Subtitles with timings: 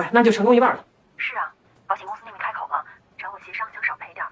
[0.00, 0.82] 哎，那就成功一半了。
[1.18, 1.52] 是啊，
[1.86, 2.82] 保险公司那边开口了，
[3.18, 4.24] 找我协商，想少赔点。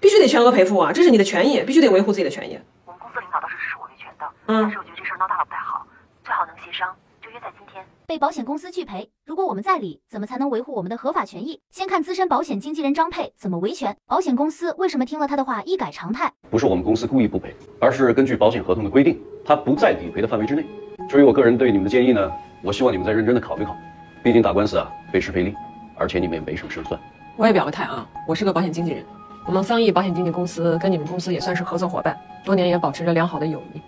[0.00, 2.58] 必须得全额赔付啊，这是你的权益，必须得维护自己的权益。
[2.84, 5.86] 我们公司领导倒是支持我维权的，嗯但是我觉得这事儿闹大了不太好，
[6.24, 7.86] 最好能协商，就约在今天。
[8.04, 11.60] 被保险公司拒赔，如果我们在理，怎么才能维护我们的合法权益？
[11.70, 16.32] 先看资深保险经纪人张佩怎么维权，保险公司为什么听了他的话一改常态？
[16.50, 20.66] 不是我们公司故意不赔，而是根据保险合同的规定，它不在理赔的范围之内。
[21.08, 22.32] 至于我个人对你们的建议呢，
[22.62, 23.78] 我希望你们再认真的考虑考虑。
[24.22, 25.52] 毕竟打官司啊，费时费力，
[25.96, 26.98] 而且你们也没什么胜算。
[27.36, 29.04] 我也表个态啊，我是个保险经纪人，
[29.44, 33.80] 我们方毅保险经纪公司跟你们公司也算是合作伙伴，多年也保持着良好的友谊。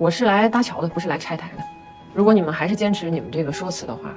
[0.00, 1.62] 我是来搭桥的，不是来拆台的。
[2.14, 4.14] 如果你们还是坚持你们这个说辞的话，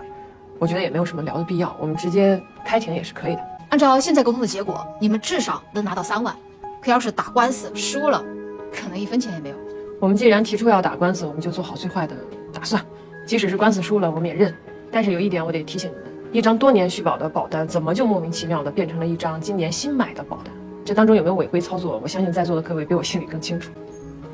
[0.58, 3.41] 我觉得也没有什么聊的必要，我们直接开庭也是可以的。
[3.68, 6.34] 按照现在沟通的结果，你们至少能拿到三万。
[6.82, 8.24] 可要是打官司输了，
[8.72, 9.55] 可能一分钱也没有。
[9.99, 12.16] 我们既然提出要打官司，我们就做好最坏的
[12.54, 12.82] 打算。
[13.26, 14.55] 即使是官司输了，我们也认。
[14.91, 20.54] 但是有一点我得提醒你们：一张多年续保的保单，怎么就莫名其妙的变成了一张今年新买的保单？
[20.85, 21.99] 这当中有没有违规操作？
[22.02, 23.71] 我相信在座的各位比我心里更清楚。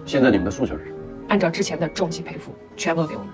[0.05, 0.97] 现在你们的诉求是什么？
[1.29, 3.29] 按照之前的重疾赔付，全额给我们。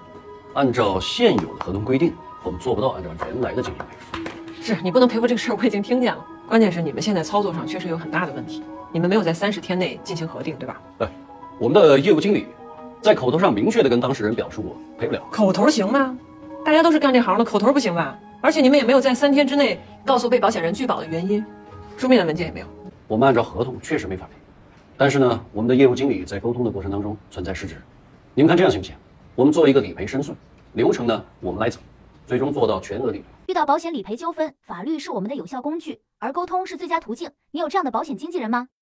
[0.53, 4.29] 按照现有的合同规定，我们做不到按照原来的进行赔付。
[4.61, 6.25] 是你不能赔付这个事儿，我已经听见了。
[6.47, 10.81] 关键是你们现在操作上确实有很大的问题，你们没有在三十天内进行核定，对吧？
[10.99, 11.07] 哎，
[11.59, 12.47] 我们的业务经理
[13.01, 15.21] 在口头上明确的跟当事人表示过赔不了。
[15.31, 16.17] 口头行吗？
[16.65, 18.17] 大家都是干这行的，口头不行吧？
[18.41, 21.43] 而且你们也没有在三天之内告诉被保险人拒保的原因，
[21.97, 22.67] 书面的文件也没有。
[23.07, 24.33] 我们按照合同确实没法赔，
[24.95, 27.75] 但是呢，我们的业务经理在沟通的过程当中存在失职。
[28.33, 28.95] 你们看这样行不行？
[29.35, 30.33] 我们做一个理赔申诉
[30.73, 31.79] 流程呢，我们来走，
[32.25, 33.25] 最终做到全额理赔。
[33.47, 37.31] 遇到保险理赔纠纷，法律是我们的有效工具，而沟通是最佳途径。
[37.51, 38.69] 你有这样的保险经纪人吗？